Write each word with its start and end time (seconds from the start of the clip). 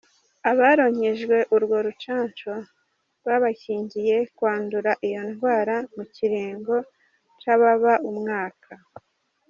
Abaronkejwe 0.51 1.37
urwo 1.55 1.77
rucanco 1.85 2.51
rwabakingiye 3.19 4.17
kwandura 4.35 4.91
iyo 5.07 5.21
ngwara 5.29 5.75
mu 5.95 6.03
kiringo 6.13 6.75
cababa 7.41 7.93
umwaka. 8.09 8.71